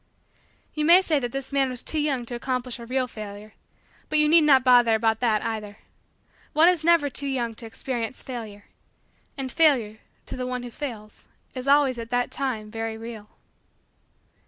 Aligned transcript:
You 0.73 0.83
may 0.83 1.03
say 1.03 1.19
that 1.19 1.31
this 1.31 1.51
man 1.51 1.69
was 1.69 1.83
too 1.83 1.99
young 1.99 2.25
to 2.25 2.33
accomplish 2.33 2.79
a 2.79 2.87
real 2.87 3.07
Failure. 3.07 3.53
But 4.09 4.17
you 4.17 4.27
need 4.27 4.41
not 4.45 4.63
bother 4.63 4.95
about 4.95 5.19
that, 5.19 5.45
either. 5.45 5.77
One 6.53 6.67
is 6.67 6.83
never 6.83 7.07
too 7.07 7.27
young 7.27 7.53
to 7.53 7.67
experience 7.67 8.23
Failure. 8.23 8.63
And 9.37 9.51
Failure, 9.51 9.99
to 10.25 10.35
the 10.35 10.47
one 10.47 10.63
who 10.63 10.71
fails, 10.71 11.27
is 11.53 11.67
always, 11.67 11.99
at 11.99 12.09
the 12.09 12.27
time, 12.31 12.71
very 12.71 12.97
real. 12.97 13.29